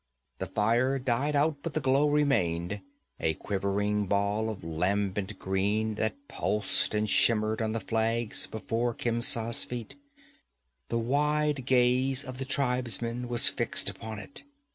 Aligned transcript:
The 0.39 0.47
fire 0.47 0.97
died 0.97 1.35
out 1.35 1.57
but 1.61 1.75
the 1.75 1.79
glow 1.79 2.09
remained, 2.09 2.81
a 3.19 3.35
quivering 3.35 4.07
ball 4.07 4.49
of 4.49 4.63
lambent 4.63 5.37
green 5.37 5.93
that 5.93 6.27
pulsed 6.27 6.95
and 6.95 7.07
shimmered 7.07 7.61
on 7.61 7.73
the 7.73 7.79
flags 7.79 8.47
before 8.47 8.95
Khemsa's 8.95 9.63
feet. 9.63 9.95
The 10.89 10.97
wide 10.97 11.67
gaze 11.67 12.23
of 12.23 12.39
the 12.39 12.45
tribesmen 12.45 13.27
was 13.27 13.47
fixed 13.47 13.91
upon 13.91 14.17
it. 14.17 14.41